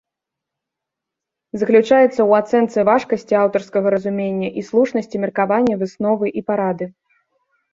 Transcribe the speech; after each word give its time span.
Заключаецца 1.63 2.07
ў 2.07 2.31
ацэнцы 2.41 2.85
важкасці 2.89 3.35
аўтарскага 3.43 3.87
разумення 3.97 4.49
і 4.63 4.67
слушнасці 4.71 5.23
меркавання, 5.27 5.75
высновы 5.83 6.25
і 6.43 6.45
парады. 6.49 6.85